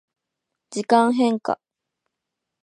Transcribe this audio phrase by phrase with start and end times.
[0.71, 1.59] 時間変化